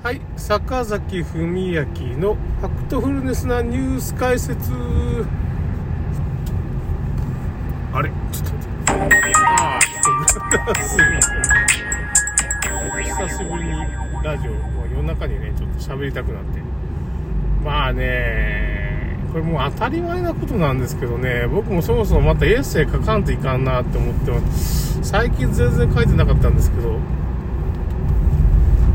[0.00, 1.82] はい、坂崎文明
[2.18, 4.70] のファクトフルネスなニュース解説。
[7.92, 8.10] あれ？
[8.30, 9.16] ちょっと待って。
[9.48, 11.42] ああ、ちょっと、すいません。
[13.02, 13.72] 久しぶりに
[14.22, 14.52] ラジオ、
[14.94, 16.60] 夜中にね、ちょっと喋りたくなって。
[17.64, 25.02] まあね、これもう当たり前なことなんですけどね、僕もそもそもまたエッセイ書かんといかんなって思ってます。
[25.02, 27.00] 最近全然書いてなかったんですけど、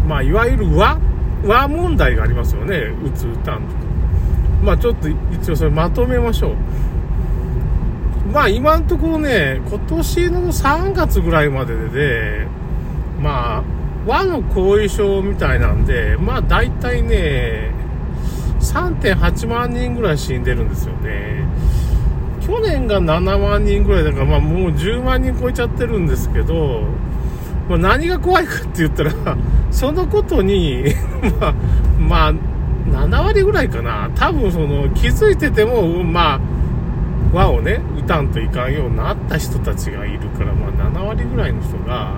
[0.07, 0.97] まあ、いわゆる和、
[1.45, 2.93] 和問題がありますよね。
[3.03, 3.83] うつ、うたんとか。
[4.63, 6.55] まあ、ちょっと一応それまとめましょう。
[8.31, 12.47] まあ、今のところね、今年の3月ぐらいまでで、
[13.21, 13.63] まあ、
[14.07, 17.71] 和の後遺症みたいなんで、まあ、大体ね、
[18.59, 21.43] 3.8万人ぐらい死んでるんですよね。
[22.41, 26.83] 去年が7万人ぐらいだから、まあ、もう10万人超えちゃってるんですけど、
[27.73, 29.11] まあ、何が怖いかって言ったら、
[29.71, 30.83] そのことに、
[31.99, 32.33] まあ、
[32.91, 34.09] まあ、7割ぐらいかな。
[34.13, 36.39] 多分その、気づいてても、まあ、
[37.33, 42.11] 和をね、歌んといかんようになった人たちがいるから、まあ、7割ぐらいの人が、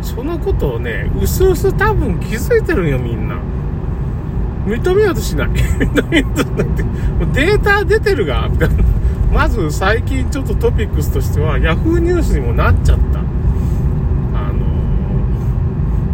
[0.00, 3.36] そのことをね、うすうす多分気づいてるよ、みんな。
[4.66, 5.48] 認めようとしない。
[5.48, 6.84] 認めようとしないって。
[7.34, 8.48] データ出てるが、
[9.30, 13.29] まず最近ちょっとトピックスとしては、ヤフーニュースにもなっちゃった。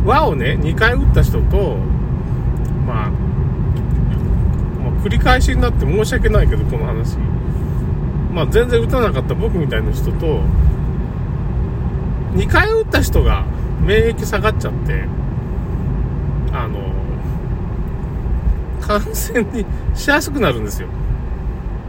[0.07, 1.77] 輪をね、2回打った人と、
[2.87, 7.19] まあ、まあ、繰り返しになって申し訳ないけど、この話。
[8.33, 10.41] まあ、全然打たなかった僕みたいな人と、
[12.35, 13.45] 2回打った人が
[13.85, 15.05] 免疫下がっちゃって、
[16.53, 16.79] あの、
[18.81, 20.89] 感染にしやすくなるんですよ。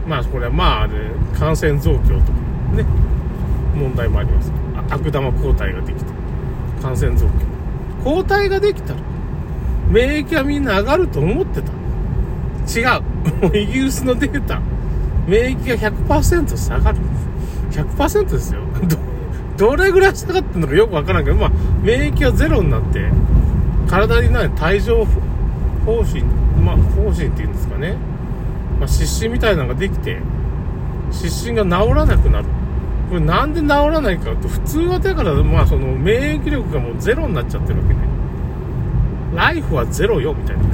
[0.08, 0.94] まあ、これはまあ、ね、
[1.38, 2.38] 感染増強とか
[2.74, 2.84] ね、
[3.76, 4.52] 問題もあります。
[4.90, 6.10] 悪玉抗体ができて、
[6.82, 7.57] 感染増強。
[8.04, 9.00] 抗体ができたら、
[9.90, 11.72] 免疫はみんな上がると思ってた。
[12.68, 13.02] 違う。
[13.56, 14.60] イギリスのデータ。
[15.26, 16.98] 免疫が100%下がる。
[17.70, 18.60] 100%ですよ。
[19.56, 21.50] ど、どれぐらい下がってるのかよくわからんけど、まあ、
[21.82, 23.10] 免疫はゼロになって、
[23.88, 25.06] 体にない帯状
[25.84, 26.22] 方針、
[26.64, 27.96] まあ、方針っていうんですかね。
[28.78, 30.18] まあ、湿疹みたいなのができて、
[31.10, 32.44] 湿疹が治らなくなる。
[33.08, 38.00] これなんで治らないかと、普通はだから、まあその免疫力がもうゼロになっちゃってるわけね。
[39.34, 40.64] ライフはゼロよ、みたいな。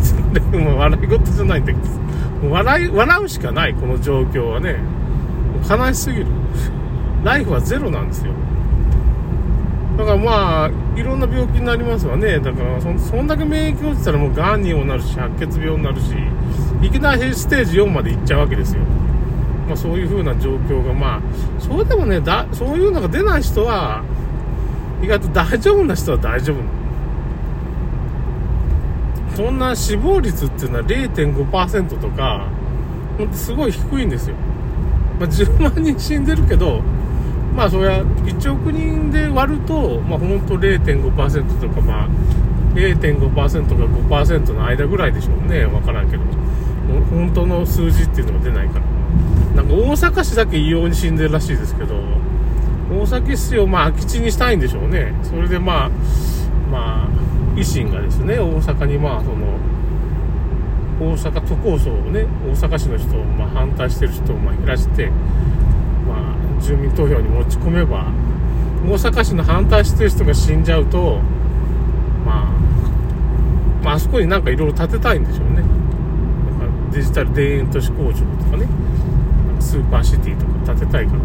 [0.50, 4.76] でも笑い事じゃないんだけど、笑い、笑うしかない、この状況はね。
[5.68, 6.26] 悲しすぎる。
[7.22, 8.32] ライフはゼロなんですよ。
[9.96, 12.40] だからまあ、いろんな病気になりますわね。
[12.40, 16.14] だからそ、そんだけ免疫落ちたらもう癌にもなるし、白血病になるし、
[16.82, 18.82] いきなりステージ4まで行っちゃうわけですよ。
[19.66, 21.20] まあ、そういう風な状況が、まあ、
[21.58, 24.02] それでもね、だ、そういうのが出ない人は、
[25.02, 26.62] 意外と大丈夫な人は大丈夫な
[29.34, 32.46] そんな死亡率っていうのは0.5%とか、
[33.18, 34.36] ほんとすごい低いんですよ。
[35.18, 36.82] まあ、10万人死んでるけど、
[37.56, 42.08] まあ、そりゃ、1億人で割ると、まあ、ほんと0.5%とか、まあ、
[42.74, 45.64] 0.5%か5%の間ぐらいでしょうね。
[45.64, 46.22] わからんけど。
[47.10, 48.93] 本当の数字っていうのが出ないから。
[49.54, 51.94] なんか大阪市だけ異様に死んでるらしいですけど、
[52.90, 55.14] 大阪市をまあ空き地にしたいんでしょうね。
[55.22, 55.90] それでまあ、
[56.70, 57.08] まあ、
[57.56, 59.58] 維新がですね、大阪にまあ、その、
[61.00, 65.10] 大阪都構想をね、大阪市の人をまあ反対してる人をまあ減らして、
[66.06, 68.06] まあ、住民投票に持ち込めば、
[68.86, 71.20] 大阪市の反対してる人が死んじゃうと、
[72.24, 75.62] まあ、まあ、そこになんかいろいろ建てたいんでしょうね。
[76.92, 78.20] デジタル田園都市工場と
[78.50, 78.66] かね。
[79.74, 81.24] スーパーシティとか建てたいからね。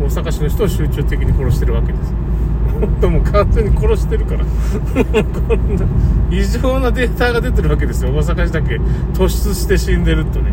[0.00, 2.14] 大阪市の人を集中的に殺してるわけです。
[2.80, 4.44] 本当もう完全に殺してるから。
[4.44, 5.84] こんな
[6.30, 8.12] 異常なデータが出てるわけですよ。
[8.12, 8.76] 大阪市だけ
[9.14, 10.52] 突出して死んでるとね。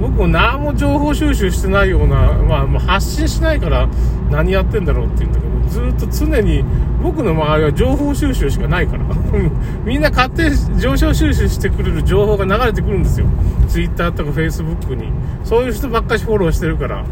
[0.00, 3.88] 僕も何も情報収集してないような、まあ、発信しないから
[4.30, 6.64] 何やってんだろうって言うんだけどずっと常に
[7.02, 9.04] 僕の周りは情報収集しかないから。
[9.84, 13.26] みんな勝手に情報収集してくれる情報が流れてくるんですよ。
[13.68, 15.12] Twitter とか Facebook に。
[15.44, 17.04] そういう人ばっかしフォローしてるから。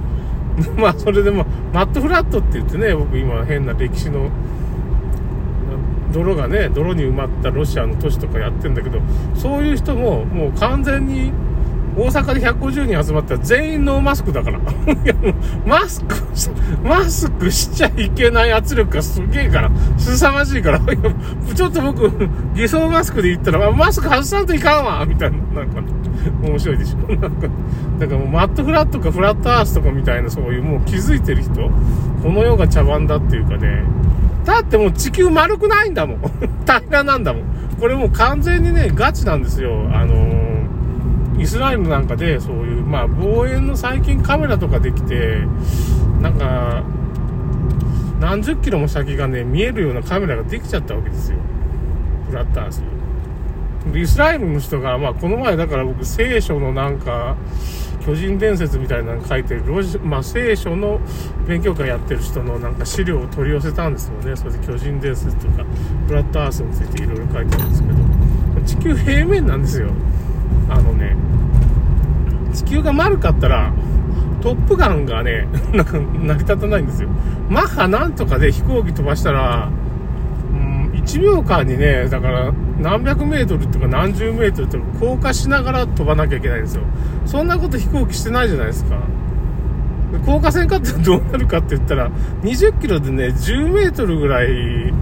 [0.77, 4.31] まあそれでもマットフラットって言ってね僕今変な歴史の
[6.13, 9.01] 泥がね泥に埋まったロシアの都市とかやってんだけど
[9.35, 11.33] そういう人ももう完全に
[11.97, 14.61] 大阪で150人集まったら全員ノーマスクだから。
[15.67, 16.15] マスク、
[16.83, 20.81] マスクしちゃいけない圧力がすげえから、凄まじいから、
[21.55, 22.11] ちょっと僕、
[22.55, 25.83] 偽装マスクで言ったら、マスク外さんといかんわみたいな、なんか、
[26.43, 27.13] 面白いでしょ。
[27.17, 27.49] なんか、
[27.99, 31.71] だからもうマットフラットかフラットアースとかみたいな、そういうもう気づいてる人、
[32.23, 33.85] この世が茶番だっていうかね、
[34.45, 36.19] だってもう地球丸くないんだもん。
[36.67, 37.43] 平らなんだもん。
[37.79, 39.89] これもう完全にね、ガチなんですよ。
[39.93, 40.32] あの、
[41.43, 45.41] イスラエルなんかで、そういう、まあ、望遠の最近カメラとかできて、
[46.21, 46.85] なんか、
[48.21, 51.39] 何十キロも先がね、見えるようなカメラができちゃったわけですよ。
[52.29, 52.83] フラットアース。
[53.93, 57.37] イスラエルの人が、まあ、この前だから僕、聖書のなんか、
[58.07, 61.01] 巨人伝説みたいなの書いてる、ロジまあ、聖書の
[61.49, 64.37] 勉強会やってる人のなんか資料を取り寄せたんですよね。
[64.37, 65.65] それで巨人伝説とか、
[66.07, 68.03] フラットアースについていろいろ書いてるんですけど、
[68.65, 69.91] 地球平面なんですよ。
[70.69, 71.12] あのね、
[72.73, 73.73] 球が丸かったら、
[74.41, 77.09] トップガンがね、 なんか成り立たないんですよ。
[77.49, 79.71] マッハなんとかで飛行機飛ばしたら、
[80.93, 86.83] 1秒間にね、だから何百メートルとか何十メートルとか降下しながら飛ばなきゃいけないんですよ。
[87.27, 88.99] そんなこと飛行機してないじゃないですか。
[90.27, 92.11] 降下線かってどうなるかって言ったら、
[92.43, 94.93] 20キロでね、10メートルぐらい、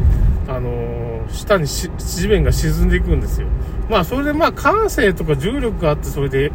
[0.49, 3.47] あのー、下に地面が沈んでいくんですよ。
[3.89, 6.53] まあ、それでまあ、感性とか重力があって、それで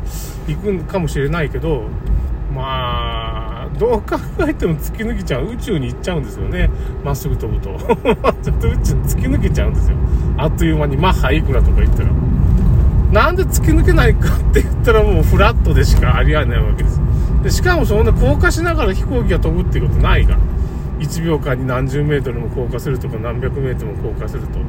[0.47, 1.83] 行くかもしれないけど、
[2.53, 4.17] まあ、どう考
[4.47, 6.69] えても突き抜けちゃう、宇宙に行っちゃうんですよね。
[7.03, 7.77] まっすぐ飛ぶと。
[8.41, 9.97] ちょっと宇宙突き抜けちゃうんですよ。
[10.37, 12.09] あっという間にマッハいくらとか言ったら。
[13.11, 17.01] なんで突き抜けないかって言ったらもうフラットでしかありえないわけです。
[17.43, 20.37] でしかもそんな降下しながら飛行機が飛ぶっていうことないが。
[20.99, 24.59] 1秒間に何十メートルも降下するとか何百メートルも降下すると。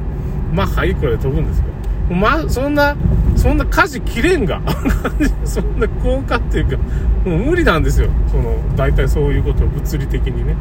[0.53, 1.65] マッハいくらで飛ぶんですよ。
[2.09, 2.95] まあ、そんな、
[3.35, 4.61] そんな舵切れんが。
[5.43, 6.77] そんな効果っていうか、
[7.25, 8.09] もう無理なんですよ。
[8.27, 10.55] その、大体そういうこと物理的にね。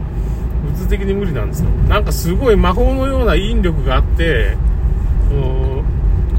[0.64, 1.70] 物理的に無理なんですよ。
[1.88, 4.56] なんかすごい魔法のような引力があって、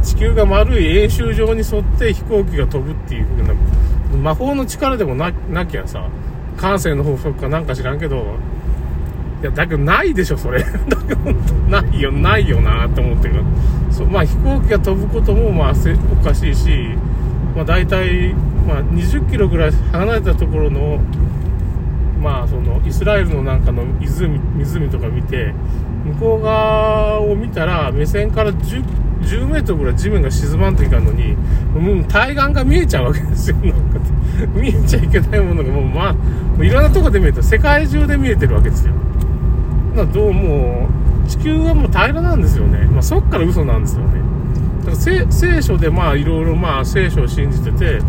[0.04, 3.54] 地球が丸い円周上に沿って飛行機が飛ぶっていう風な、
[4.22, 6.08] 魔法の力でもななきゃさ、
[6.58, 8.26] 感性の法則かなんか知らんけど、
[9.42, 10.64] いや、だけどないでしょ、それ。
[10.64, 10.68] だ
[11.08, 11.32] けど、
[11.70, 13.36] ないよ、ないよなって思ってる
[13.92, 15.74] そまあ、飛行機が飛ぶことも、まあ、
[16.12, 16.90] おかしいし、
[17.56, 18.34] まあ、大体、
[18.68, 21.00] まあ、20キロぐらい離れたところの、
[22.22, 25.54] まあ、その、イスラエルのなんかの湖、湖とか見て、
[26.06, 28.84] 向こう側を見たら、目線から10、
[29.22, 31.36] 10メートルぐらい地面が沈まんといかんのに、
[31.76, 33.58] もう対岸が見えちゃうわけですよ。
[33.62, 34.00] なんか
[34.56, 36.16] 見えちゃいけないものがもう、ま
[36.60, 38.94] あ、いろんなとこで見えて、世界中で見えてるわけですよ。
[39.98, 40.88] などうも、
[41.28, 42.86] 地球はもう平らなんですよね。
[42.86, 44.22] まあ、そっから嘘なんですよね。
[44.86, 48.00] だから聖書でまあいろいろまあ聖書を信じてて、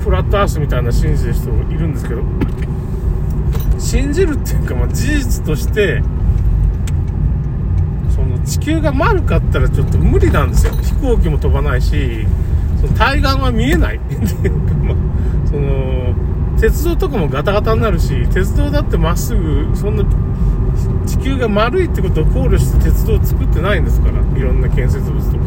[0.00, 2.22] フラットアースみたいな信じてる人もいるんですけど、
[3.78, 6.02] 信じるっていうか、まあ、事実として、
[8.14, 10.72] その地球が丸かったらちょっと無理なんですよ。
[10.72, 12.26] 飛行機も飛ばないし、
[12.80, 14.96] その対岸は見えない っていうか、まあ、
[15.44, 16.14] その、
[16.58, 20.04] 鉄道とかもガタガタになるし、鉄道だってまっすぐ、そんな
[21.06, 25.44] 地球が丸いってことを考慮して鉄道を作ってないんですからいろんな建設物とか。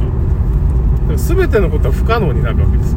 [1.08, 2.96] か全てのことは不可能になるわけです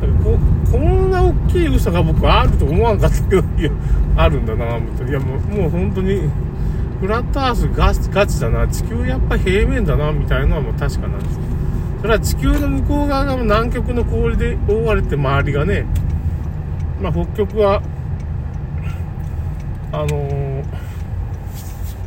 [0.00, 0.38] だからこ
[0.70, 3.70] こんな大きい嘘が僕はあると思わなかったけどいや
[4.16, 6.30] あるんだな思っていやもうもう本当に
[7.00, 8.68] フラットアースガチガチだな。
[8.68, 11.38] 地球やっぱ平面だなみたいなのはもう確かなんです。
[12.00, 15.84] それは地球の向こう側が南極の氷で覆われて周りがね
[17.00, 17.82] まあ北極は
[19.92, 20.64] あの、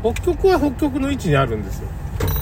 [0.01, 1.87] 北極は北極の位置にあるんですよ。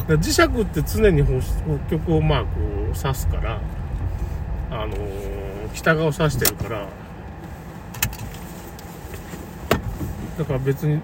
[0.07, 3.59] 磁石って常に北極をまあこう指すから、
[4.71, 4.95] あの、
[5.73, 6.87] 北側を指してるから、
[10.37, 11.01] だから別に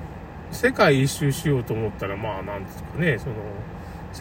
[0.52, 3.36] 世界一周しようと思ったら、まあなんですかね、その、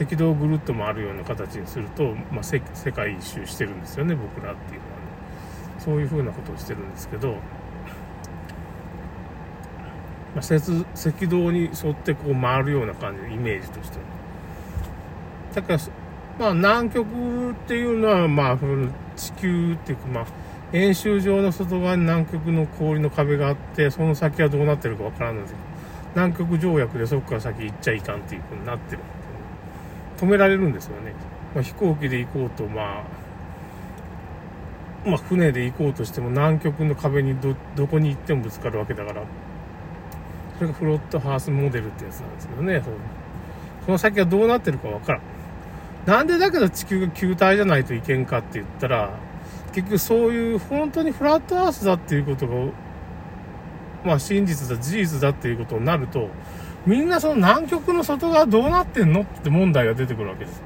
[0.01, 4.99] 赤道ぐるっと回るような形にすると、まあ、世界一周してるんですよね、僕らっていうのはね。
[5.79, 7.37] そういう風なことをしてるんですけど、
[10.39, 13.99] まあ、赤道に沿ってこう回るような感じのイメージとして。
[15.55, 15.79] だから
[16.39, 17.07] まあ南極
[17.51, 18.59] っていうのはまあ
[19.17, 20.27] 地球っていうかまあ
[20.73, 25.65] 円周上の外側に南極の氷の壁があってその先はどうなってるかわからないんですけど
[26.15, 29.03] 南極条約でそこから先行っちゃいかんっていうふうになってる。
[30.19, 31.15] 止められるんですよね、
[31.55, 33.03] まあ、飛行機で行こうとまあ
[35.09, 39.23] まあ船で行こうとしても南極の壁にどどこに行ってもぶつかるわけだから。
[40.59, 42.83] それがフロットハースモデルってやつなんですけどね。
[43.87, 45.23] その先はどうなってるかわからん。
[46.05, 49.11] なんでだけど地球が球体じゃないといけんかって言ったら、
[49.73, 52.55] 結局そういう本当にフラットアースだっていうことが、
[54.05, 56.29] まあ真実だ、事実だっていうことになると、
[56.87, 60.63] みんなその南極の外側どうなってんのって問題が出てくるわけです。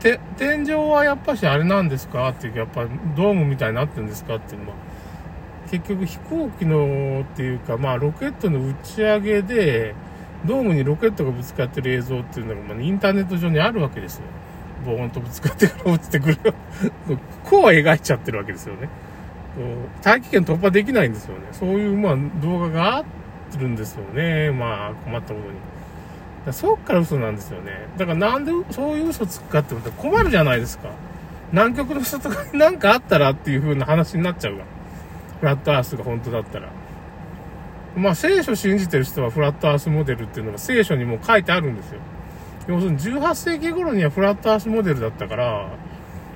[0.00, 2.86] で、天井はやっぱしあれなんですかっていうか、やっぱ
[3.16, 4.76] ドームみたいになってるんですかっていうのは、
[5.70, 9.94] 結局飛行機のっていうか、まあロケットの打ち上げで、
[10.46, 14.22] ドームにロケットがぶつかってる映像っていうのが、まあ、インターネット上にあるわけですよ。
[14.86, 16.38] ボーンとぶつかってから落ちてくる。
[17.44, 18.88] こう描いちゃってるわけですよね。
[20.02, 21.40] 大気圏突破できないんですよね。
[21.52, 23.04] そういう、まあ、動画があっ
[23.50, 24.52] てるんですよね。
[24.52, 25.54] まあ、困ったことに。
[26.46, 27.88] だそっから嘘なんですよね。
[27.96, 30.90] だからなんでそういう嘘つくかってことは困るじゃないですか。
[31.50, 34.64] 南極の人とかに何かあったらっていう風な話になっちゃうが。
[35.40, 36.68] フラットアースが本当だったら。
[37.96, 42.00] まあ聖書信じてる人はフラットアースモデルっていうのが聖書にも書いてあるんですよ。
[42.68, 45.68] 要するに18世紀頃にはフラットアースモデルだったから、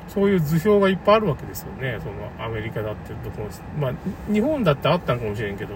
[0.09, 1.99] そういう図表がいっぱいあるわけですよね。
[2.01, 3.93] そのアメリカだってどこまあ
[4.33, 5.75] 日本だってあったんかもしれんけど。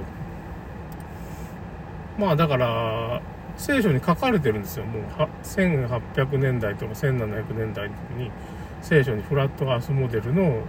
[2.19, 3.21] まあだから、
[3.59, 4.85] 聖書に書かれてるんですよ。
[4.85, 5.03] もう
[5.43, 8.31] 1800年代とか1700年代の時に
[8.83, 10.63] 聖書にフラットアースモデルの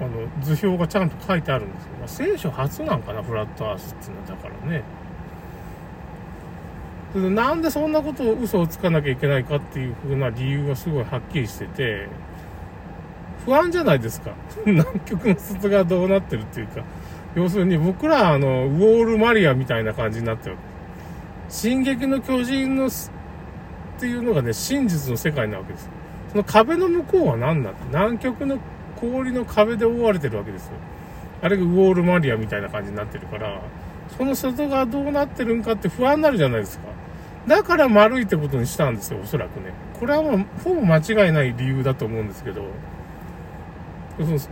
[0.00, 0.10] あの
[0.42, 1.90] 図表がちゃんと書いてあるんですよ。
[1.98, 4.82] まあ、聖書初なんかな、フラットアースっていうのはだからね。
[7.34, 12.08] なんでそんなことを嘘をつかなきゃいけないかっていう風な理由がすごいはっきりしてて、
[13.44, 14.32] 不安じゃないですか。
[14.64, 16.82] 南極の外がどうなってるっていうか、
[17.34, 20.56] 要するに僕らあの、ウォールマリアみたいな感じになってる。
[21.48, 22.90] 進撃の巨人のっ
[23.98, 25.90] ていうのがね、真実の世界なわけです。
[26.30, 28.58] その壁の向こうは何なんだ南極の
[29.00, 30.72] 氷の壁で覆われてるわけですよ。
[31.42, 33.62] あれがウォールマリアみたいな感じになってるから、
[34.16, 36.88] その外側どうなってるんかって不安になるじゃないですか。
[37.46, 39.72] だから丸いってことにしたんですよ、おそらくね。
[39.98, 42.64] これはもう、ほぼ間違いない理由だと思うんですけど、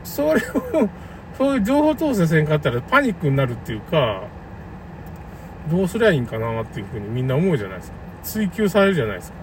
[0.05, 0.89] それを、
[1.37, 4.23] そういう情報統制せんかったらパニックになるっていうか、
[5.71, 7.97] どうすりゃいいんかなっていうふうにみんな思うじゃないですか。
[8.23, 9.39] 追求されるじゃないですか。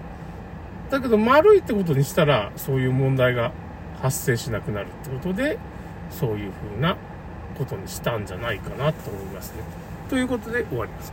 [0.90, 3.52] だけど丸いってことにしたら、そういう問題が
[4.00, 5.58] 発生しなくなるってことで、
[6.10, 6.96] そういうふうな
[7.56, 9.62] ことにしたんじゃないかなと思いますね。
[10.08, 11.12] ということで終わります。